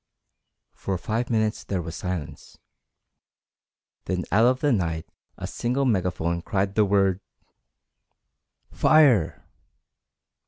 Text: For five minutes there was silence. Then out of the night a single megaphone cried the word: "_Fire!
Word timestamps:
For 0.71 0.97
five 0.97 1.29
minutes 1.29 1.63
there 1.63 1.83
was 1.83 1.95
silence. 1.95 2.57
Then 4.05 4.23
out 4.31 4.45
of 4.45 4.59
the 4.59 4.71
night 4.71 5.07
a 5.37 5.45
single 5.45 5.85
megaphone 5.85 6.41
cried 6.41 6.73
the 6.73 6.85
word: 6.85 7.21
"_Fire! 8.73 9.43